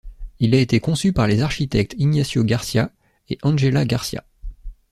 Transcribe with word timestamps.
Il 0.39 0.55
a 0.55 0.59
été 0.59 0.79
conçu 0.79 1.13
par 1.13 1.27
les 1.27 1.43
architectes 1.43 1.93
Ignacio 1.99 2.43
García 2.43 2.91
et 3.29 3.37
Ángela 3.43 3.85
García. 3.85 4.23